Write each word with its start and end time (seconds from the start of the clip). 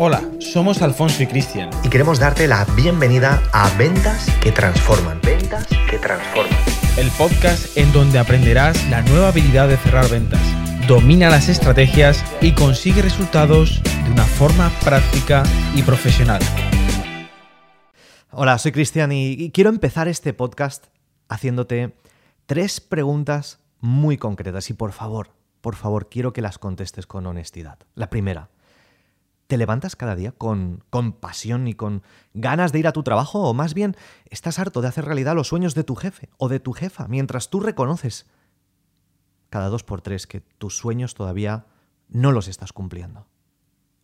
Hola, 0.00 0.22
somos 0.38 0.80
Alfonso 0.80 1.24
y 1.24 1.26
Cristian. 1.26 1.70
Y 1.82 1.88
queremos 1.88 2.20
darte 2.20 2.46
la 2.46 2.64
bienvenida 2.76 3.42
a 3.52 3.68
Ventas 3.76 4.30
que 4.40 4.52
Transforman. 4.52 5.20
Ventas 5.24 5.66
que 5.90 5.98
Transforman. 5.98 6.56
El 6.96 7.10
podcast 7.18 7.76
en 7.76 7.92
donde 7.92 8.20
aprenderás 8.20 8.88
la 8.90 9.02
nueva 9.02 9.30
habilidad 9.30 9.66
de 9.66 9.76
cerrar 9.76 10.08
ventas. 10.08 10.40
Domina 10.86 11.30
las 11.30 11.48
estrategias 11.48 12.24
y 12.40 12.52
consigue 12.52 13.02
resultados 13.02 13.82
de 14.04 14.12
una 14.12 14.22
forma 14.22 14.70
práctica 14.84 15.42
y 15.74 15.82
profesional. 15.82 16.42
Hola, 18.30 18.56
soy 18.58 18.70
Cristian 18.70 19.10
y 19.10 19.50
quiero 19.50 19.68
empezar 19.68 20.06
este 20.06 20.32
podcast 20.32 20.86
haciéndote 21.28 21.96
tres 22.46 22.80
preguntas 22.80 23.58
muy 23.80 24.16
concretas 24.16 24.70
y 24.70 24.74
por 24.74 24.92
favor, 24.92 25.30
por 25.60 25.74
favor, 25.74 26.08
quiero 26.08 26.32
que 26.32 26.40
las 26.40 26.58
contestes 26.58 27.08
con 27.08 27.26
honestidad. 27.26 27.80
La 27.96 28.10
primera, 28.10 28.48
¿Te 29.48 29.56
levantas 29.56 29.96
cada 29.96 30.14
día 30.14 30.32
con, 30.32 30.84
con 30.90 31.12
pasión 31.12 31.68
y 31.68 31.74
con 31.74 32.02
ganas 32.34 32.70
de 32.70 32.80
ir 32.80 32.86
a 32.86 32.92
tu 32.92 33.02
trabajo 33.02 33.40
o 33.40 33.54
más 33.54 33.72
bien 33.72 33.96
estás 34.26 34.58
harto 34.58 34.82
de 34.82 34.88
hacer 34.88 35.06
realidad 35.06 35.34
los 35.34 35.48
sueños 35.48 35.74
de 35.74 35.84
tu 35.84 35.94
jefe 35.96 36.28
o 36.36 36.50
de 36.50 36.60
tu 36.60 36.74
jefa 36.74 37.08
mientras 37.08 37.48
tú 37.48 37.58
reconoces 37.58 38.26
cada 39.48 39.70
dos 39.70 39.84
por 39.84 40.02
tres 40.02 40.26
que 40.26 40.42
tus 40.42 40.76
sueños 40.76 41.14
todavía 41.14 41.64
no 42.08 42.30
los 42.30 42.46
estás 42.46 42.74
cumpliendo? 42.74 43.26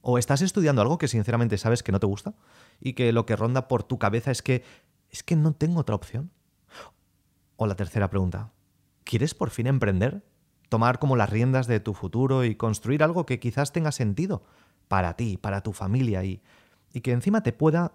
¿O 0.01 0.17
estás 0.17 0.41
estudiando 0.41 0.81
algo 0.81 0.97
que 0.97 1.09
sinceramente 1.09 1.59
sabes 1.59 1.83
que 1.83 1.93
no 1.93 2.01
te 2.01 2.07
gusta 2.07 2.35
y 2.81 2.95
que 2.95 3.13
lo 3.13 3.27
que 3.27 3.37
ronda 3.37 3.69
por 3.69 3.83
tu 3.83 3.99
cabeza 3.99 4.31
es 4.31 4.41
que 4.41 4.65
es 5.11 5.23
que 5.23 5.37
no 5.37 5.53
tengo 5.53 5.81
otra 5.81 5.95
opción? 5.95 6.31
O 7.57 7.67
la 7.67 7.77
tercera 7.77 8.09
pregunta, 8.09 8.51
¿quieres 9.05 9.35
por 9.35 9.51
fin 9.51 9.67
emprender? 9.67 10.25
Tomar 10.71 10.99
como 10.99 11.17
las 11.17 11.29
riendas 11.29 11.67
de 11.67 11.81
tu 11.81 11.93
futuro 11.93 12.45
y 12.45 12.57
construir 12.57 13.03
algo 13.03 13.27
que 13.27 13.39
quizás 13.39 13.73
tenga 13.73 13.93
sentido 13.93 14.43
para 14.89 15.15
ti, 15.15 15.37
para 15.37 15.63
tu 15.63 15.73
familia 15.73 16.25
y, 16.25 16.43
y 16.93 17.01
que 17.01 17.13
encima 17.13 17.43
te 17.43 17.53
pueda 17.53 17.93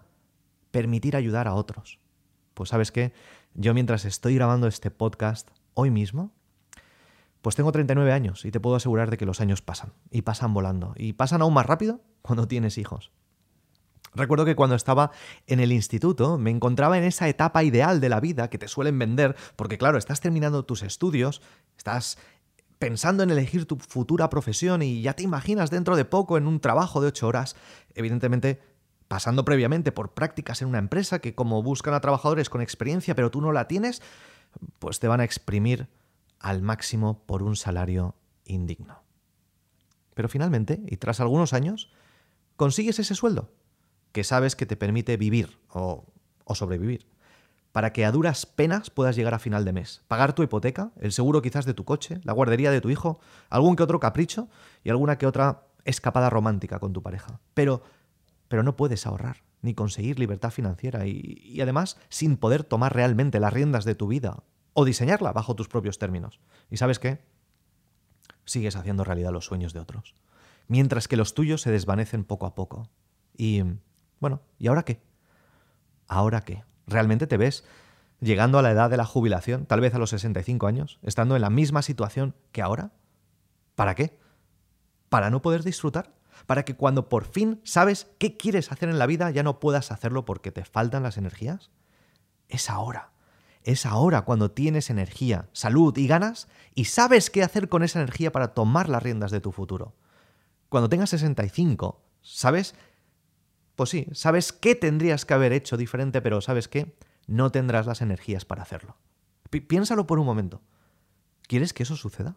permitir 0.70 1.16
ayudar 1.16 1.48
a 1.48 1.54
otros. 1.54 1.98
Pues 2.54 2.70
sabes 2.70 2.92
qué, 2.92 3.12
yo 3.54 3.74
mientras 3.74 4.04
estoy 4.04 4.34
grabando 4.34 4.66
este 4.66 4.90
podcast 4.90 5.50
hoy 5.74 5.90
mismo, 5.90 6.32
pues 7.42 7.56
tengo 7.56 7.72
39 7.72 8.12
años 8.12 8.44
y 8.44 8.50
te 8.50 8.60
puedo 8.60 8.76
asegurar 8.76 9.10
de 9.10 9.16
que 9.16 9.26
los 9.26 9.40
años 9.40 9.62
pasan 9.62 9.92
y 10.10 10.22
pasan 10.22 10.52
volando 10.52 10.92
y 10.96 11.14
pasan 11.14 11.42
aún 11.42 11.54
más 11.54 11.66
rápido 11.66 12.00
cuando 12.22 12.46
tienes 12.46 12.78
hijos. 12.78 13.12
Recuerdo 14.14 14.44
que 14.44 14.56
cuando 14.56 14.74
estaba 14.74 15.12
en 15.46 15.60
el 15.60 15.72
instituto 15.72 16.36
me 16.36 16.50
encontraba 16.50 16.98
en 16.98 17.04
esa 17.04 17.28
etapa 17.28 17.62
ideal 17.62 18.00
de 18.00 18.08
la 18.08 18.20
vida 18.20 18.50
que 18.50 18.58
te 18.58 18.66
suelen 18.66 18.98
vender, 18.98 19.36
porque 19.56 19.78
claro, 19.78 19.98
estás 19.98 20.20
terminando 20.20 20.64
tus 20.64 20.82
estudios, 20.82 21.42
estás 21.76 22.18
pensando 22.80 23.22
en 23.22 23.30
elegir 23.30 23.66
tu 23.66 23.76
futura 23.76 24.30
profesión 24.30 24.82
y 24.82 25.02
ya 25.02 25.12
te 25.12 25.22
imaginas 25.22 25.70
dentro 25.70 25.96
de 25.96 26.06
poco 26.06 26.38
en 26.38 26.46
un 26.46 26.60
trabajo 26.60 27.02
de 27.02 27.08
ocho 27.08 27.28
horas, 27.28 27.54
evidentemente 27.94 28.58
pasando 29.06 29.44
previamente 29.44 29.92
por 29.92 30.14
prácticas 30.14 30.62
en 30.62 30.68
una 30.68 30.78
empresa 30.78 31.18
que 31.18 31.34
como 31.34 31.62
buscan 31.62 31.92
a 31.92 32.00
trabajadores 32.00 32.48
con 32.48 32.62
experiencia 32.62 33.14
pero 33.14 33.30
tú 33.30 33.42
no 33.42 33.52
la 33.52 33.68
tienes, 33.68 34.00
pues 34.78 34.98
te 34.98 35.08
van 35.08 35.20
a 35.20 35.24
exprimir 35.24 35.88
al 36.38 36.62
máximo 36.62 37.22
por 37.26 37.42
un 37.42 37.54
salario 37.54 38.14
indigno. 38.46 39.02
Pero 40.14 40.30
finalmente, 40.30 40.82
y 40.86 40.96
tras 40.96 41.20
algunos 41.20 41.52
años, 41.52 41.92
consigues 42.56 42.98
ese 42.98 43.14
sueldo, 43.14 43.52
que 44.12 44.24
sabes 44.24 44.56
que 44.56 44.64
te 44.64 44.76
permite 44.76 45.18
vivir 45.18 45.58
o, 45.68 46.06
sobrevivir 46.54 47.06
para 47.72 47.92
que 47.92 48.04
a 48.04 48.12
duras 48.12 48.46
penas 48.46 48.90
puedas 48.90 49.16
llegar 49.16 49.34
a 49.34 49.38
final 49.38 49.64
de 49.64 49.72
mes. 49.72 50.02
Pagar 50.08 50.32
tu 50.32 50.42
hipoteca, 50.42 50.90
el 51.00 51.12
seguro 51.12 51.42
quizás 51.42 51.64
de 51.64 51.74
tu 51.74 51.84
coche, 51.84 52.20
la 52.24 52.32
guardería 52.32 52.70
de 52.70 52.80
tu 52.80 52.90
hijo, 52.90 53.20
algún 53.48 53.76
que 53.76 53.82
otro 53.82 54.00
capricho 54.00 54.48
y 54.82 54.90
alguna 54.90 55.18
que 55.18 55.26
otra 55.26 55.66
escapada 55.84 56.30
romántica 56.30 56.78
con 56.78 56.92
tu 56.92 57.02
pareja. 57.02 57.40
Pero, 57.54 57.82
pero 58.48 58.62
no 58.62 58.76
puedes 58.76 59.06
ahorrar 59.06 59.42
ni 59.62 59.74
conseguir 59.74 60.18
libertad 60.18 60.50
financiera 60.50 61.06
y, 61.06 61.40
y 61.44 61.60
además 61.60 61.98
sin 62.08 62.36
poder 62.36 62.64
tomar 62.64 62.94
realmente 62.94 63.40
las 63.40 63.52
riendas 63.52 63.84
de 63.84 63.94
tu 63.94 64.08
vida 64.08 64.42
o 64.72 64.84
diseñarla 64.84 65.32
bajo 65.32 65.54
tus 65.54 65.68
propios 65.68 65.98
términos. 65.98 66.40
¿Y 66.70 66.76
sabes 66.76 66.98
qué? 66.98 67.20
Sigues 68.44 68.76
haciendo 68.76 69.04
realidad 69.04 69.32
los 69.32 69.44
sueños 69.44 69.72
de 69.72 69.80
otros, 69.80 70.14
mientras 70.66 71.06
que 71.06 71.16
los 71.16 71.34
tuyos 71.34 71.60
se 71.60 71.70
desvanecen 71.70 72.24
poco 72.24 72.46
a 72.46 72.54
poco. 72.54 72.88
Y, 73.36 73.62
bueno, 74.18 74.40
¿y 74.58 74.68
ahora 74.68 74.84
qué? 74.84 75.00
¿Ahora 76.08 76.40
qué? 76.40 76.64
¿Realmente 76.90 77.28
te 77.28 77.36
ves 77.36 77.64
llegando 78.20 78.58
a 78.58 78.62
la 78.62 78.72
edad 78.72 78.90
de 78.90 78.96
la 78.96 79.06
jubilación, 79.06 79.64
tal 79.64 79.80
vez 79.80 79.94
a 79.94 79.98
los 79.98 80.10
65 80.10 80.66
años, 80.66 80.98
estando 81.02 81.36
en 81.36 81.42
la 81.42 81.50
misma 81.50 81.82
situación 81.82 82.34
que 82.52 82.62
ahora? 82.62 82.90
¿Para 83.76 83.94
qué? 83.94 84.18
¿Para 85.08 85.30
no 85.30 85.40
poder 85.40 85.62
disfrutar? 85.62 86.12
¿Para 86.46 86.64
que 86.64 86.74
cuando 86.74 87.08
por 87.08 87.24
fin 87.24 87.60
sabes 87.64 88.08
qué 88.18 88.36
quieres 88.36 88.72
hacer 88.72 88.88
en 88.88 88.98
la 88.98 89.06
vida 89.06 89.30
ya 89.30 89.42
no 89.42 89.60
puedas 89.60 89.92
hacerlo 89.92 90.24
porque 90.24 90.50
te 90.50 90.64
faltan 90.64 91.04
las 91.04 91.16
energías? 91.16 91.70
Es 92.48 92.68
ahora. 92.68 93.12
Es 93.62 93.86
ahora 93.86 94.22
cuando 94.22 94.50
tienes 94.50 94.90
energía, 94.90 95.48
salud 95.52 95.96
y 95.96 96.08
ganas 96.08 96.48
y 96.74 96.86
sabes 96.86 97.30
qué 97.30 97.44
hacer 97.44 97.68
con 97.68 97.84
esa 97.84 98.00
energía 98.00 98.32
para 98.32 98.54
tomar 98.54 98.88
las 98.88 99.02
riendas 99.02 99.30
de 99.30 99.40
tu 99.40 99.52
futuro. 99.52 99.94
Cuando 100.68 100.88
tengas 100.88 101.10
65, 101.10 102.02
¿sabes 102.20 102.74
pues 103.80 103.88
sí, 103.88 104.06
sabes 104.12 104.52
qué 104.52 104.74
tendrías 104.74 105.24
que 105.24 105.32
haber 105.32 105.54
hecho 105.54 105.78
diferente, 105.78 106.20
pero 106.20 106.42
¿sabes 106.42 106.68
qué? 106.68 106.98
No 107.26 107.50
tendrás 107.50 107.86
las 107.86 108.02
energías 108.02 108.44
para 108.44 108.60
hacerlo. 108.60 108.98
piénsalo 109.48 110.06
por 110.06 110.18
un 110.18 110.26
momento. 110.26 110.60
¿Quieres 111.48 111.72
que 111.72 111.84
eso 111.84 111.96
suceda? 111.96 112.36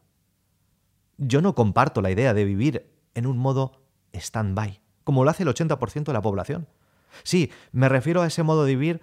Yo 1.17 1.41
no 1.41 1.53
comparto 1.53 2.01
la 2.01 2.11
idea 2.11 2.33
de 2.33 2.45
vivir 2.45 2.89
en 3.13 3.27
un 3.27 3.37
modo 3.37 3.83
stand-by, 4.13 4.79
como 5.03 5.25
lo 5.25 5.31
hace 5.31 5.43
el 5.43 5.49
80% 5.49 6.05
de 6.05 6.13
la 6.13 6.21
población. 6.21 6.69
Sí, 7.23 7.51
me 7.73 7.89
refiero 7.89 8.21
a 8.21 8.27
ese 8.27 8.43
modo 8.43 8.63
de 8.63 8.77
vivir 8.77 9.01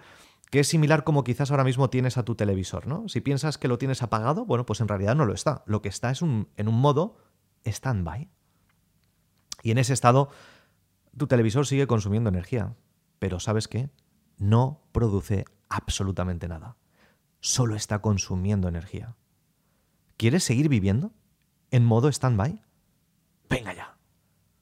que 0.49 0.61
es 0.61 0.67
similar 0.67 1.03
como 1.03 1.23
quizás 1.23 1.51
ahora 1.51 1.63
mismo 1.63 1.91
tienes 1.91 2.17
a 2.17 2.25
tu 2.25 2.33
televisor, 2.33 2.87
¿no? 2.87 3.07
Si 3.07 3.21
piensas 3.21 3.59
que 3.59 3.67
lo 3.67 3.77
tienes 3.77 4.01
apagado, 4.01 4.45
bueno, 4.45 4.65
pues 4.65 4.81
en 4.81 4.87
realidad 4.87 5.13
no 5.13 5.27
lo 5.27 5.35
está. 5.35 5.61
Lo 5.67 5.83
que 5.83 5.89
está 5.89 6.09
es 6.09 6.23
un, 6.23 6.47
en 6.57 6.67
un 6.67 6.81
modo 6.81 7.19
stand-by. 7.65 8.31
Y 9.61 9.69
en 9.69 9.77
ese 9.77 9.93
estado 9.93 10.31
tu 11.17 11.27
televisor 11.27 11.67
sigue 11.67 11.87
consumiendo 11.87 12.29
energía, 12.29 12.75
pero 13.19 13.39
¿sabes 13.39 13.67
qué? 13.67 13.89
No 14.37 14.81
produce 14.91 15.45
absolutamente 15.69 16.47
nada. 16.47 16.77
Solo 17.39 17.75
está 17.75 17.99
consumiendo 17.99 18.67
energía. 18.67 19.15
¿Quieres 20.17 20.43
seguir 20.43 20.69
viviendo 20.69 21.11
en 21.71 21.85
modo 21.85 22.07
stand-by? 22.09 22.61
Venga 23.49 23.73
ya. 23.73 23.97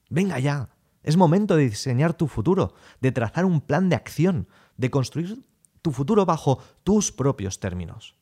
Venga 0.08 0.38
ya. 0.38 0.70
Es 1.02 1.16
momento 1.16 1.56
de 1.56 1.68
diseñar 1.68 2.14
tu 2.14 2.26
futuro, 2.26 2.74
de 3.00 3.12
trazar 3.12 3.44
un 3.44 3.60
plan 3.60 3.88
de 3.88 3.96
acción, 3.96 4.48
de 4.76 4.90
construir 4.90 5.44
tu 5.82 5.92
futuro 5.92 6.26
bajo 6.26 6.62
tus 6.84 7.12
propios 7.12 7.60
términos. 7.60 8.16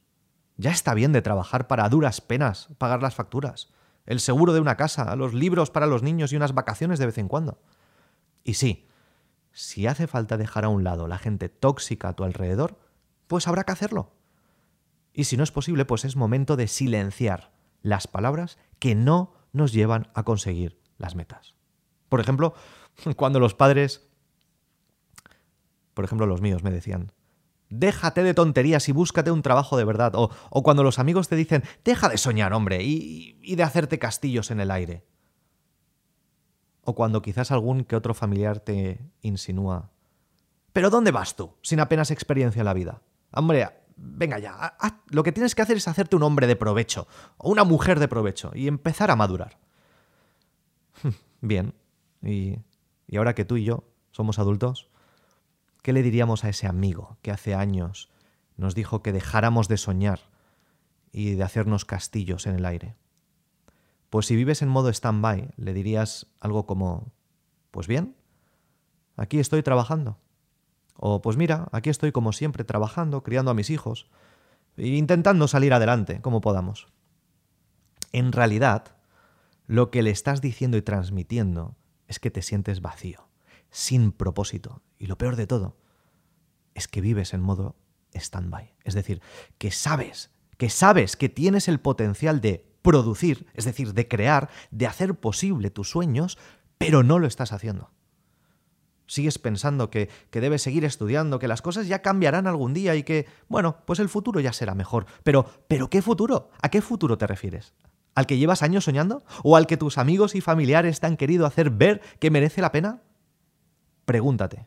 Ya 0.57 0.71
está 0.71 0.95
bien 0.95 1.13
de 1.13 1.23
trabajar 1.23 1.67
para 1.67 1.89
duras 1.89 2.21
penas 2.21 2.69
pagar 2.79 3.03
las 3.03 3.15
facturas, 3.15 3.71
el 4.07 4.21
seguro 4.21 4.53
de 4.53 4.61
una 4.61 4.77
casa, 4.77 5.15
los 5.17 5.35
libros 5.35 5.71
para 5.71 5.87
los 5.87 6.03
niños 6.03 6.33
y 6.33 6.37
unas 6.37 6.55
vacaciones 6.55 6.99
de 6.99 7.07
vez 7.07 7.19
en 7.19 7.29
cuando. 7.29 7.61
Y 8.49 8.55
sí, 8.55 8.89
si 9.53 9.87
hace 9.87 10.07
falta 10.07 10.39
dejar 10.39 10.65
a 10.65 10.71
un 10.71 10.83
lado 10.83 11.07
la 11.07 11.19
gente 11.19 11.51
tóxica 11.51 12.09
a 12.09 12.13
tu 12.15 12.25
alrededor, 12.25 12.79
pues 13.27 13.47
habrá 13.47 13.65
que 13.65 13.73
hacerlo. 13.73 14.15
Y 15.13 15.25
si 15.25 15.37
no 15.37 15.45
es 15.45 15.53
posible, 15.53 15.85
pues 15.85 16.07
es 16.07 16.17
momento 16.17 16.57
de 16.57 16.67
silenciar 16.67 17.53
las 17.83 18.07
palabras 18.07 18.57
que 18.79 18.95
no 18.95 19.35
nos 19.53 19.75
llevan 19.75 20.09
a 20.15 20.23
conseguir 20.23 20.81
las 20.97 21.15
metas. 21.15 21.57
Por 22.09 22.21
ejemplo, 22.21 22.55
cuando 23.17 23.39
los 23.39 23.53
padres, 23.53 24.09
por 25.93 26.07
ejemplo 26.07 26.27
los 26.27 26.41
míos, 26.41 26.63
me 26.63 26.71
decían, 26.71 27.13
déjate 27.69 28.23
de 28.23 28.33
tonterías 28.33 28.89
y 28.89 28.93
búscate 28.93 29.31
un 29.31 29.43
trabajo 29.43 29.77
de 29.77 29.85
verdad. 29.85 30.13
O, 30.15 30.31
cuando 30.63 30.83
los 30.83 30.99
amigos 30.99 31.29
te 31.29 31.37
dicen, 31.37 31.65
deja 31.85 32.09
de 32.09 32.17
soñar, 32.17 32.55
hombre, 32.55 32.83
y 32.83 33.57
de 33.57 33.63
hacerte 33.63 33.99
castillos 33.99 34.51
en 34.51 34.61
el 34.61 34.71
aire. 34.71 35.05
O 36.89 36.95
cuando 36.95 37.21
quizás 37.21 37.51
algún 37.51 37.85
que 37.85 37.97
otro 37.97 38.15
familiar 38.15 38.61
te 38.61 38.99
insinúa. 39.21 39.91
¿Pero 40.73 40.89
dónde 40.89 41.11
vas 41.11 41.37
tú, 41.37 41.53
sin 41.61 41.81
apenas 41.81 42.11
experiencia 42.11 42.61
en 42.61 42.65
la 42.65 42.73
vida? 42.73 43.03
Hombre, 43.31 43.69
venga 43.99 44.39
ya, 44.39 44.75
lo 45.11 45.23
que 45.23 45.33
tienes 45.33 45.55
que 45.55 45.61
hacer 45.61 45.77
es 45.77 45.87
hacerte 45.87 46.17
un 46.17 46.23
hombre 46.23 46.47
de 46.47 46.57
provecho, 46.57 47.07
o 47.37 47.51
una 47.51 47.65
mujer 47.65 48.01
de 48.01 48.09
provecho, 48.09 48.53
y 48.55 48.69
empezar 48.69 49.11
a 49.11 49.17
madurar. 49.17 49.59
Bien, 51.43 51.75
y, 52.23 52.57
y 53.07 53.17
ahora 53.19 53.35
que 53.35 53.45
tú 53.45 53.59
y 53.59 53.65
yo 53.65 53.85
somos 54.11 54.39
adultos, 54.39 54.89
¿qué 55.83 55.93
le 55.93 56.03
diríamos 56.03 56.43
a 56.45 56.49
ese 56.49 56.67
amigo 56.67 57.19
que 57.21 57.33
hace 57.33 57.55
años 57.55 58.09
nos 58.57 58.75
dijo 58.75 59.03
que 59.03 59.13
dejáramos 59.13 59.69
de 59.69 59.77
soñar 59.77 60.21
y 61.13 61.35
de 61.35 61.43
hacernos 61.43 61.85
castillos 61.85 62.47
en 62.47 62.55
el 62.55 62.65
aire? 62.65 62.97
Pues 64.11 64.27
si 64.27 64.37
vives 64.37 64.63
en 64.63 64.69
modo 64.69 64.89
stand-by, 64.89 65.51
le 65.57 65.75
dirías 65.75 66.27
algo 66.41 66.67
como, 66.67 67.13
pues 67.71 67.87
bien, 67.87 68.17
aquí 69.17 69.39
estoy 69.39 69.63
trabajando. 69.63 70.19
O 70.97 71.21
pues 71.21 71.37
mira, 71.37 71.69
aquí 71.73 71.91
estoy 71.91 72.13
como 72.13 72.33
siempre 72.33 72.65
trabajando, 72.65 73.23
criando 73.23 73.51
a 73.51 73.55
mis 73.55 73.71
hijos, 73.71 74.09
e 74.77 74.89
intentando 74.89 75.49
salir 75.49 75.73
adelante 75.75 76.21
como 76.21 76.41
podamos. 76.41 76.89
En 78.13 78.33
realidad, 78.33 78.97
lo 79.67 79.91
que 79.91 80.03
le 80.03 80.11
estás 80.11 80.41
diciendo 80.41 80.77
y 80.77 80.83
transmitiendo 80.83 81.77
es 82.07 82.19
que 82.19 82.31
te 82.31 82.43
sientes 82.43 82.81
vacío, 82.81 83.29
sin 83.71 84.13
propósito. 84.13 84.83
Y 84.99 85.07
lo 85.07 85.19
peor 85.19 85.37
de 85.37 85.47
todo 85.47 85.77
es 86.75 86.89
que 86.89 87.01
vives 87.01 87.35
en 87.35 87.43
modo 87.43 87.77
stand-by. 88.15 88.75
Es 88.85 88.95
decir, 88.95 89.21
que 89.59 89.71
sabes, 89.71 90.31
que 90.57 90.71
sabes 90.71 91.17
que 91.17 91.29
tienes 91.29 91.69
el 91.69 91.81
potencial 91.81 92.41
de 92.41 92.68
producir, 92.89 93.45
es 93.53 93.67
decir, 93.67 93.93
de 93.93 94.09
crear, 94.09 94.49
de 94.71 94.87
hacer 94.87 95.15
posible 95.15 95.69
tus 95.69 95.91
sueños, 95.91 96.39
pero 96.79 97.03
no 97.03 97.19
lo 97.19 97.27
estás 97.27 97.53
haciendo. 97.53 97.91
Sigues 99.07 99.39
pensando 99.39 99.91
que, 99.91 100.09
que, 100.31 100.41
debes 100.41 100.63
seguir 100.63 100.87
estudiando, 100.87 101.39
que 101.39 101.49
las 101.49 101.61
cosas 101.61 101.87
ya 101.87 102.01
cambiarán 102.01 102.47
algún 102.47 102.73
día 102.73 102.95
y 102.95 103.03
que, 103.03 103.27
bueno, 103.47 103.77
pues 103.85 103.99
el 103.99 104.09
futuro 104.09 104.41
ya 104.41 104.55
será 104.55 104.75
mejor. 104.75 105.05
Pero, 105.23 105.45
pero 105.69 105.91
¿qué 105.91 106.01
futuro? 106.01 106.49
¿A 106.63 106.71
qué 106.71 106.81
futuro 106.81 107.19
te 107.19 107.27
refieres? 107.27 107.75
¿Al 108.15 108.25
que 108.25 108.39
llevas 108.39 108.63
años 108.63 108.85
soñando? 108.85 109.23
¿O 109.43 109.59
al 109.59 109.67
que 109.67 109.77
tus 109.77 109.99
amigos 109.99 110.35
y 110.35 110.41
familiares 110.41 111.01
te 111.01 111.09
han 111.09 111.19
querido 111.19 111.45
hacer 111.45 111.69
ver 111.69 112.01
que 112.21 112.31
merece 112.31 112.63
la 112.63 112.73
pena? 112.73 113.03
Pregúntate, 114.07 114.67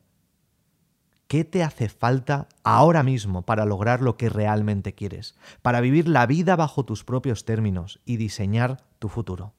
¿qué 1.31 1.45
te 1.45 1.63
hace 1.63 1.87
falta 1.87 2.49
ahora 2.63 3.03
mismo 3.03 3.43
para 3.43 3.63
lograr 3.63 4.01
lo 4.01 4.17
que 4.17 4.27
realmente 4.27 4.93
quieres? 4.93 5.35
Para 5.61 5.79
vivir 5.79 6.09
la 6.09 6.25
vida 6.25 6.57
bajo 6.57 6.83
tus 6.83 7.05
propios 7.05 7.45
términos 7.45 8.01
y 8.03 8.17
diseñar 8.17 8.83
tu 8.99 9.07
futuro. 9.07 9.53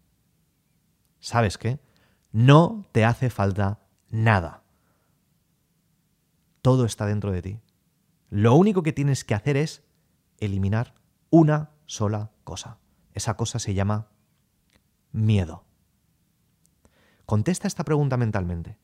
¿Sabes 1.20 1.56
qué? 1.56 1.80
No 2.30 2.84
te 2.92 3.06
hace 3.06 3.30
falta 3.30 3.80
nada 4.10 4.62
todo 6.62 6.84
está 6.84 7.06
dentro 7.06 7.32
de 7.32 7.42
ti. 7.42 7.60
Lo 8.30 8.54
único 8.54 8.82
que 8.82 8.92
tienes 8.92 9.24
que 9.24 9.34
hacer 9.34 9.56
es 9.56 9.82
eliminar 10.38 10.94
una 11.28 11.72
sola 11.86 12.30
cosa. 12.44 12.78
Esa 13.12 13.36
cosa 13.36 13.58
se 13.58 13.74
llama 13.74 14.08
miedo. 15.10 15.64
Contesta 17.26 17.66
esta 17.66 17.84
pregunta 17.84 18.16
mentalmente. 18.16 18.78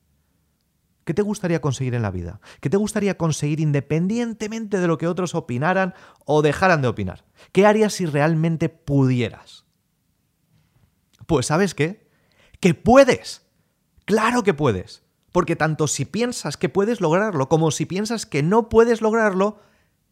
¿Qué 1.08 1.14
te 1.14 1.22
gustaría 1.22 1.62
conseguir 1.62 1.94
en 1.94 2.02
la 2.02 2.10
vida? 2.10 2.38
¿Qué 2.60 2.68
te 2.68 2.76
gustaría 2.76 3.16
conseguir 3.16 3.60
independientemente 3.60 4.78
de 4.78 4.86
lo 4.86 4.98
que 4.98 5.06
otros 5.06 5.34
opinaran 5.34 5.94
o 6.26 6.42
dejaran 6.42 6.82
de 6.82 6.88
opinar? 6.88 7.24
¿Qué 7.52 7.64
harías 7.64 7.94
si 7.94 8.04
realmente 8.04 8.68
pudieras? 8.68 9.64
Pues 11.26 11.46
sabes 11.46 11.72
qué? 11.72 12.10
Que 12.60 12.74
puedes. 12.74 13.46
Claro 14.04 14.42
que 14.42 14.52
puedes. 14.52 15.02
Porque 15.32 15.56
tanto 15.56 15.88
si 15.88 16.04
piensas 16.04 16.58
que 16.58 16.68
puedes 16.68 17.00
lograrlo 17.00 17.48
como 17.48 17.70
si 17.70 17.86
piensas 17.86 18.26
que 18.26 18.42
no 18.42 18.68
puedes 18.68 19.00
lograrlo, 19.00 19.62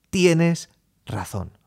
tienes 0.08 0.70
razón. 1.04 1.58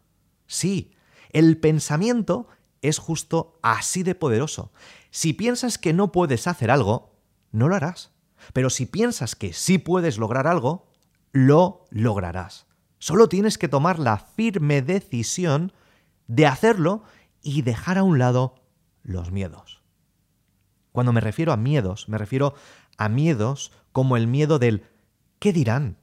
Sí, 0.47 0.95
el 1.29 1.59
pensamiento 1.59 2.47
es 2.81 2.97
justo 2.97 3.59
así 3.61 4.01
de 4.01 4.15
poderoso. 4.15 4.71
Si 5.11 5.33
piensas 5.33 5.77
que 5.77 5.93
no 5.93 6.11
puedes 6.11 6.47
hacer 6.47 6.71
algo, 6.71 7.15
no 7.51 7.67
lo 7.67 7.75
harás. 7.75 8.11
Pero 8.53 8.69
si 8.69 8.86
piensas 8.86 9.36
que 9.36 9.53
sí 9.53 9.77
puedes 9.77 10.18
lograr 10.18 10.47
algo, 10.47 10.88
lo 11.31 11.86
lograrás. 11.89 12.68
Solo 12.97 13.30
tienes 13.30 13.57
que 13.57 13.68
tomar 13.68 14.00
la 14.00 14.18
firme 14.18 14.81
decisión 14.81 15.71
de 16.27 16.45
hacerlo 16.45 17.03
y 17.41 17.62
dejar 17.62 17.97
a 17.97 18.03
un 18.03 18.19
lado 18.19 18.56
los 19.03 19.31
miedos. 19.31 19.81
Cuando 20.91 21.13
me 21.13 21.21
refiero 21.21 21.53
a 21.53 21.57
miedos, 21.57 22.09
me 22.09 22.18
refiero 22.18 22.56
a 22.97 23.09
miedos 23.09 23.71
como 23.91 24.18
el 24.18 24.27
miedo 24.27 24.59
del 24.59 24.83
¿qué 25.39 25.53
dirán? 25.53 25.97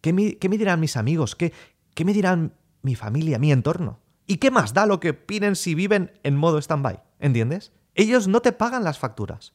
¿Qué 0.00 0.12
me, 0.12 0.56
dirán 0.56 0.80
mis 0.80 0.96
amigos? 0.96 1.36
¿Qué, 1.36 1.52
¿Qué 1.94 2.04
me 2.04 2.12
dirán 2.12 2.54
mi 2.82 2.94
familia, 2.94 3.38
mi 3.38 3.52
entorno? 3.52 4.00
¿Y 4.26 4.38
qué 4.38 4.50
más 4.50 4.72
da 4.72 4.86
lo 4.86 4.98
que 4.98 5.14
piden 5.14 5.56
si 5.56 5.74
viven 5.74 6.12
en 6.22 6.36
modo 6.36 6.58
stand-by? 6.58 7.02
¿Entiendes? 7.18 7.72
Ellos 7.94 8.28
no 8.28 8.40
te 8.40 8.52
pagan 8.52 8.84
las 8.84 8.98
facturas. 8.98 9.52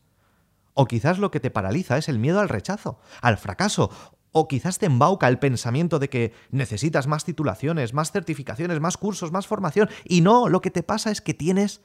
O 0.75 0.85
quizás 0.85 1.17
lo 1.17 1.31
que 1.31 1.39
te 1.39 1.49
paraliza 1.49 1.97
es 1.97 2.09
el 2.09 2.19
miedo 2.19 2.39
al 2.39 2.49
rechazo, 2.49 2.99
al 3.21 3.37
fracaso, 3.37 3.89
o 4.31 4.49
quizás 4.49 4.77
te 4.77 4.85
embauca 4.85 5.29
el 5.29 5.39
pensamiento 5.39 5.97
de 5.97 6.09
que 6.09 6.33
necesitas 6.51 7.07
más 7.07 7.23
titulaciones, 7.23 7.93
más 7.93 8.11
certificaciones, 8.11 8.81
más 8.81 8.97
cursos, 8.97 9.31
más 9.31 9.47
formación, 9.47 9.89
y 10.03 10.19
no, 10.19 10.49
lo 10.49 10.61
que 10.61 10.71
te 10.71 10.83
pasa 10.83 11.09
es 11.09 11.21
que 11.21 11.33
tienes 11.33 11.81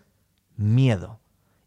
miedo. 0.57 1.21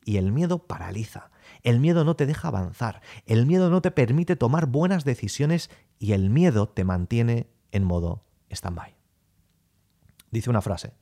Y 0.04 0.18
el 0.18 0.34
miedo 0.34 0.68
paraliza. 0.68 1.32
El 1.62 1.80
miedo 1.80 2.04
no 2.04 2.18
te 2.18 2.26
deja 2.26 2.50
avanzar. 2.50 3.02
El 3.26 3.46
miedo 3.46 3.70
no 3.70 3.82
te 3.82 3.92
permite 3.92 4.36
tomar 4.36 4.66
buenas 4.66 5.06
decisiones 5.06 5.70
y 6.00 6.12
el 6.12 6.30
miedo 6.30 6.68
te 6.68 6.84
mantiene 6.84 7.50
en 7.72 7.86
modo 7.86 8.26
stand-by. 8.50 8.98
Dice 10.32 10.50
una 10.50 10.62
frase. 10.62 10.94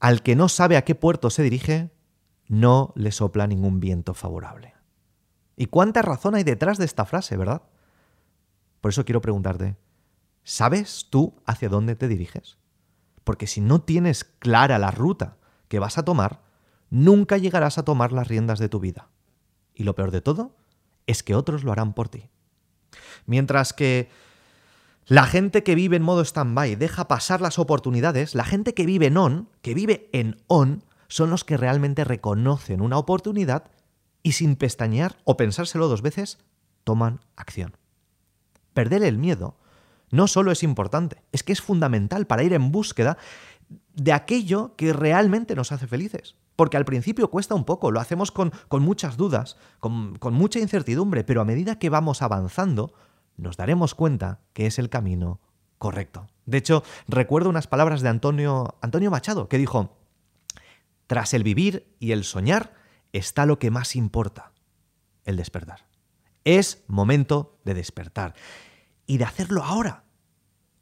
Al 0.00 0.22
que 0.22 0.36
no 0.36 0.48
sabe 0.48 0.78
a 0.78 0.84
qué 0.84 0.94
puerto 0.94 1.28
se 1.28 1.42
dirige, 1.42 1.90
no 2.48 2.94
le 2.96 3.12
sopla 3.12 3.46
ningún 3.46 3.80
viento 3.80 4.14
favorable. 4.14 4.75
¿Y 5.56 5.66
cuánta 5.66 6.02
razón 6.02 6.34
hay 6.34 6.44
detrás 6.44 6.78
de 6.78 6.84
esta 6.84 7.06
frase, 7.06 7.36
verdad? 7.36 7.62
Por 8.80 8.90
eso 8.90 9.04
quiero 9.04 9.22
preguntarte, 9.22 9.76
¿sabes 10.44 11.06
tú 11.10 11.34
hacia 11.46 11.68
dónde 11.68 11.96
te 11.96 12.08
diriges? 12.08 12.58
Porque 13.24 13.46
si 13.46 13.60
no 13.60 13.80
tienes 13.80 14.24
clara 14.24 14.78
la 14.78 14.90
ruta 14.90 15.38
que 15.68 15.78
vas 15.78 15.98
a 15.98 16.04
tomar, 16.04 16.42
nunca 16.90 17.38
llegarás 17.38 17.78
a 17.78 17.84
tomar 17.84 18.12
las 18.12 18.28
riendas 18.28 18.58
de 18.58 18.68
tu 18.68 18.78
vida. 18.78 19.08
Y 19.74 19.84
lo 19.84 19.94
peor 19.94 20.10
de 20.10 20.20
todo 20.20 20.54
es 21.06 21.22
que 21.22 21.34
otros 21.34 21.64
lo 21.64 21.72
harán 21.72 21.94
por 21.94 22.08
ti. 22.08 22.30
Mientras 23.24 23.72
que 23.72 24.10
la 25.06 25.24
gente 25.24 25.62
que 25.62 25.74
vive 25.74 25.96
en 25.96 26.02
modo 26.02 26.22
stand-by 26.22 26.76
deja 26.76 27.08
pasar 27.08 27.40
las 27.40 27.58
oportunidades, 27.58 28.34
la 28.34 28.44
gente 28.44 28.74
que 28.74 28.86
vive 28.86 29.06
en 29.06 29.16
on, 29.16 29.48
que 29.62 29.74
vive 29.74 30.08
en 30.12 30.42
on, 30.46 30.84
son 31.08 31.30
los 31.30 31.44
que 31.44 31.56
realmente 31.56 32.04
reconocen 32.04 32.80
una 32.80 32.98
oportunidad 32.98 33.70
y 34.26 34.32
sin 34.32 34.56
pestañear 34.56 35.18
o 35.22 35.36
pensárselo 35.36 35.86
dos 35.86 36.02
veces, 36.02 36.38
toman 36.82 37.20
acción. 37.36 37.76
Perder 38.74 39.04
el 39.04 39.18
miedo 39.18 39.56
no 40.10 40.26
solo 40.26 40.50
es 40.50 40.64
importante, 40.64 41.22
es 41.30 41.44
que 41.44 41.52
es 41.52 41.62
fundamental 41.62 42.26
para 42.26 42.42
ir 42.42 42.52
en 42.52 42.72
búsqueda 42.72 43.18
de 43.94 44.12
aquello 44.12 44.74
que 44.74 44.92
realmente 44.92 45.54
nos 45.54 45.70
hace 45.70 45.86
felices. 45.86 46.34
Porque 46.56 46.76
al 46.76 46.84
principio 46.84 47.30
cuesta 47.30 47.54
un 47.54 47.62
poco, 47.62 47.92
lo 47.92 48.00
hacemos 48.00 48.32
con, 48.32 48.50
muchas 48.68 49.16
dudas, 49.16 49.58
con, 49.78 50.16
con 50.16 50.34
mucha 50.34 50.58
incertidumbre, 50.58 51.22
pero 51.22 51.40
a 51.40 51.44
medida 51.44 51.78
que 51.78 51.88
vamos 51.88 52.20
avanzando, 52.20 52.94
nos 53.36 53.56
daremos 53.56 53.94
cuenta 53.94 54.40
que 54.54 54.66
es 54.66 54.80
el 54.80 54.90
camino 54.90 55.38
correcto. 55.78 56.26
De 56.46 56.58
hecho, 56.58 56.82
recuerdo 57.06 57.48
unas 57.48 57.68
palabras 57.68 58.02
de 58.02 58.08
Antonio, 58.08 58.74
Antonio 58.80 59.12
Machado, 59.12 59.48
que 59.48 59.58
dijo, 59.58 59.96
tras 61.06 61.32
el 61.32 61.44
vivir 61.44 61.86
y 62.00 62.10
el 62.10 62.24
soñar 62.24 62.85
está 63.16 63.46
lo 63.46 63.58
que 63.58 63.70
más 63.70 63.96
importa, 63.96 64.52
el 65.24 65.36
despertar. 65.36 65.86
Es 66.44 66.84
momento 66.86 67.58
de 67.64 67.74
despertar 67.74 68.34
y 69.06 69.18
de 69.18 69.24
hacerlo 69.24 69.62
ahora. 69.64 70.04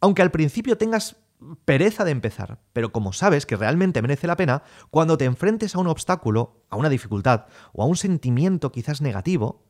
Aunque 0.00 0.22
al 0.22 0.30
principio 0.30 0.76
tengas 0.76 1.16
pereza 1.64 2.04
de 2.04 2.10
empezar, 2.10 2.60
pero 2.72 2.92
como 2.92 3.12
sabes 3.12 3.46
que 3.46 3.56
realmente 3.56 4.02
merece 4.02 4.26
la 4.26 4.36
pena, 4.36 4.62
cuando 4.90 5.18
te 5.18 5.24
enfrentes 5.24 5.74
a 5.74 5.78
un 5.78 5.86
obstáculo, 5.86 6.64
a 6.70 6.76
una 6.76 6.88
dificultad 6.88 7.46
o 7.72 7.82
a 7.82 7.86
un 7.86 7.96
sentimiento 7.96 8.72
quizás 8.72 9.00
negativo, 9.00 9.64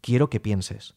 quiero 0.00 0.30
que 0.30 0.40
pienses, 0.40 0.94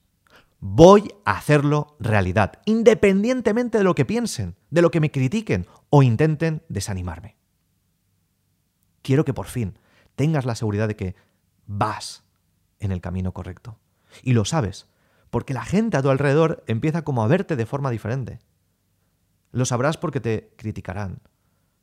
voy 0.59 1.13
a 1.25 1.37
hacerlo 1.37 1.95
realidad, 1.99 2.53
independientemente 2.65 3.77
de 3.77 3.83
lo 3.83 3.95
que 3.95 4.05
piensen, 4.05 4.55
de 4.69 4.81
lo 4.81 4.91
que 4.91 4.99
me 4.99 5.11
critiquen 5.11 5.67
o 5.89 6.03
intenten 6.03 6.63
desanimarme. 6.69 7.37
Quiero 9.01 9.25
que 9.25 9.33
por 9.33 9.45
fin 9.45 9.77
tengas 10.15 10.45
la 10.45 10.55
seguridad 10.55 10.87
de 10.87 10.95
que 10.95 11.15
vas 11.67 12.23
en 12.79 12.91
el 12.91 13.01
camino 13.01 13.33
correcto. 13.33 13.77
Y 14.23 14.33
lo 14.33 14.45
sabes, 14.45 14.87
porque 15.29 15.53
la 15.53 15.65
gente 15.65 15.97
a 15.97 16.01
tu 16.01 16.09
alrededor 16.09 16.63
empieza 16.67 17.03
como 17.03 17.23
a 17.23 17.27
verte 17.27 17.55
de 17.55 17.65
forma 17.65 17.91
diferente. 17.91 18.39
Lo 19.51 19.65
sabrás 19.65 19.97
porque 19.97 20.19
te 20.19 20.53
criticarán 20.57 21.19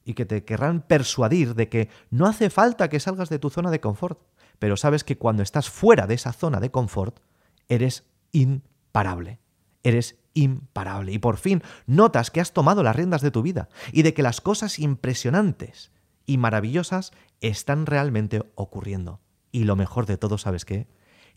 y 0.05 0.15
que 0.15 0.27
te 0.27 0.45
querrán 0.45 0.83
persuadir 0.83 1.55
de 1.55 1.69
que 1.69 1.89
no 2.11 2.27
hace 2.27 2.51
falta 2.51 2.89
que 2.89 3.01
salgas 3.01 3.29
de 3.29 3.39
tu 3.39 3.51
zona 3.51 3.71
de 3.71 3.81
confort, 3.81 4.21
pero 4.59 4.77
sabes 4.77 5.05
que 5.05 5.19
cuando 5.19 5.43
estás 5.43 5.71
fuera 5.71 6.07
de 6.07 6.15
esa 6.15 6.33
zona 6.33 6.61
de 6.61 6.71
confort, 6.71 7.21
eres 7.69 8.05
imparable. 8.33 9.39
Eres 9.83 10.19
imparable. 10.35 11.13
Y 11.13 11.19
por 11.19 11.37
fin 11.37 11.63
notas 11.87 12.31
que 12.31 12.41
has 12.41 12.53
tomado 12.53 12.83
las 12.83 12.97
riendas 12.97 13.23
de 13.23 13.31
tu 13.31 13.43
vida 13.43 13.69
y 13.93 14.03
de 14.03 14.15
que 14.15 14.23
las 14.23 14.41
cosas 14.41 14.79
impresionantes 14.79 15.92
y 16.27 16.39
maravillosas 16.39 17.13
están 17.41 17.87
realmente 17.87 18.43
ocurriendo. 18.55 19.21
Y 19.51 19.65
lo 19.65 19.77
mejor 19.77 20.07
de 20.07 20.17
todo, 20.17 20.39
¿sabes 20.39 20.65
qué? 20.65 20.89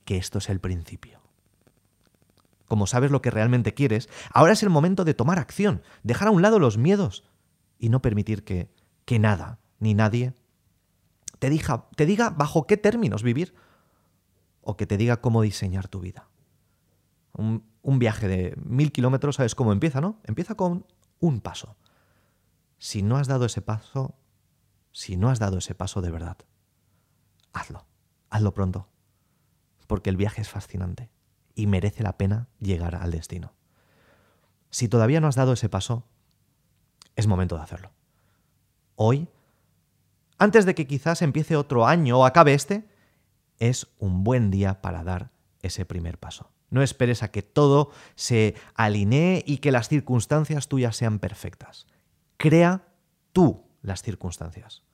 Que 0.06 0.18
esto 0.18 0.38
es 0.38 0.50
el 0.50 0.60
principio 0.60 1.26
como 2.68 2.88
sabes 2.88 3.12
lo 3.12 3.22
que 3.22 3.32
realmente 3.32 3.74
quieres, 3.74 4.10
ahora 4.34 4.54
es 4.54 4.64
el 4.64 4.70
momento 4.70 5.06
de 5.06 5.14
tomar 5.14 5.40
acción, 5.40 5.84
dejar 6.04 6.28
a 6.28 6.32
un 6.32 6.42
lado 6.42 6.60
los 6.60 6.78
miedos 6.78 7.24
y 7.78 7.90
no 7.90 8.02
permitir 8.02 8.44
que, 8.44 8.70
que 9.06 9.20
nada 9.20 9.60
ni 9.80 9.94
nadie 9.94 10.34
te 11.40 11.50
diga, 11.50 11.88
te 11.96 12.06
diga 12.06 12.30
bajo 12.30 12.66
qué 12.66 12.78
términos 12.78 13.24
vivir 13.24 13.54
o 14.62 14.78
que 14.78 14.88
te 14.88 14.98
diga 14.98 15.22
cómo 15.22 15.42
diseñar 15.42 15.88
tu 15.88 16.00
vida. 16.00 16.28
Un, 17.34 17.66
un 17.82 18.00
viaje 18.00 18.28
de 18.28 18.56
mil 18.64 18.92
kilómetros, 18.92 19.36
¿sabes 19.36 19.54
cómo 19.54 19.72
empieza, 19.72 20.02
no? 20.02 20.20
Empieza 20.24 20.56
con 20.56 20.86
un 21.20 21.42
paso. 21.42 21.76
Si 22.78 23.04
no 23.04 23.18
has 23.18 23.28
dado 23.28 23.46
ese 23.46 23.62
paso, 23.62 24.16
si 24.96 25.18
no 25.18 25.30
has 25.30 25.40
dado 25.40 25.58
ese 25.58 25.76
paso 25.76 26.00
de 26.00 26.10
verdad, 26.10 26.38
hazlo, 27.52 27.86
hazlo 28.30 28.54
pronto, 28.54 28.88
porque 29.88 30.10
el 30.10 30.16
viaje 30.16 30.40
es 30.40 30.48
fascinante 30.48 31.10
y 31.54 31.68
merece 31.68 32.02
la 32.02 32.18
pena 32.18 32.48
llegar 32.62 32.96
al 32.96 33.12
destino. 33.12 33.52
Si 34.70 34.88
todavía 34.88 35.20
no 35.20 35.28
has 35.28 35.36
dado 35.36 35.52
ese 35.52 35.68
paso, 35.68 36.06
es 37.18 37.28
momento 37.28 37.58
de 37.58 37.64
hacerlo. 37.64 37.92
Hoy, 38.96 39.28
antes 40.38 40.66
de 40.66 40.76
que 40.76 40.88
quizás 40.88 41.22
empiece 41.22 41.58
otro 41.58 41.86
año 41.86 42.20
o 42.20 42.26
acabe 42.26 42.54
este, 42.54 42.88
es 43.60 43.88
un 44.00 44.24
buen 44.24 44.50
día 44.50 44.82
para 44.82 45.04
dar 45.04 45.30
ese 45.62 45.84
primer 45.84 46.18
paso. 46.20 46.52
No 46.70 46.82
esperes 46.82 47.22
a 47.22 47.32
que 47.32 47.42
todo 47.42 47.92
se 48.16 48.56
alinee 48.76 49.44
y 49.46 49.58
que 49.58 49.74
las 49.74 49.90
circunstancias 49.90 50.70
tuyas 50.70 50.96
sean 50.96 51.20
perfectas. 51.20 51.86
Crea 52.38 52.88
tú 53.34 53.66
las 53.82 54.02
circunstancias, 54.02 54.85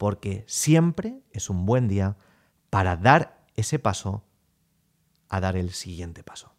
porque 0.00 0.44
siempre 0.46 1.20
es 1.30 1.50
un 1.50 1.66
buen 1.66 1.86
día 1.86 2.16
para 2.70 2.96
dar 2.96 3.44
ese 3.54 3.78
paso 3.78 4.24
a 5.28 5.40
dar 5.40 5.56
el 5.58 5.74
siguiente 5.74 6.22
paso. 6.22 6.54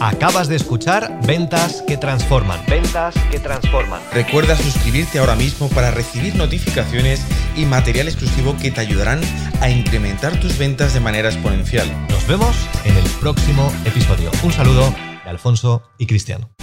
Acabas 0.00 0.48
de 0.48 0.56
escuchar 0.56 1.20
Ventas 1.24 1.82
que 1.82 1.96
Transforman. 1.96 2.60
Ventas 2.66 3.14
que 3.30 3.38
transforman. 3.38 4.02
Recuerda 4.12 4.56
suscribirte 4.56 5.20
ahora 5.20 5.36
mismo 5.36 5.68
para 5.68 5.92
recibir 5.92 6.34
notificaciones 6.34 7.24
y 7.56 7.64
material 7.64 8.08
exclusivo 8.08 8.56
que 8.60 8.72
te 8.72 8.80
ayudarán 8.80 9.20
a 9.60 9.70
incrementar 9.70 10.40
tus 10.40 10.58
ventas 10.58 10.94
de 10.94 11.00
manera 11.00 11.28
exponencial. 11.28 11.88
Nos 12.08 12.26
vemos 12.26 12.56
en 12.84 12.96
el 12.96 13.08
próximo 13.20 13.72
episodio. 13.84 14.32
Un 14.42 14.50
saludo 14.50 14.90
de 15.22 15.30
Alfonso 15.30 15.84
y 15.96 16.06
Cristiano. 16.06 16.55